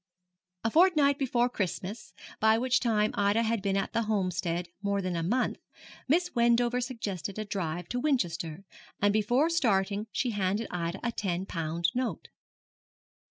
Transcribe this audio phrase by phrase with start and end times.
[0.63, 5.15] A fortnight before Christmas, by which time Ida had been at the Homestead more than
[5.15, 5.59] a month,
[6.07, 8.63] Miss Wendover suggested a drive to Winchester,
[8.99, 12.29] and before starting she handed Ida a ten pound note.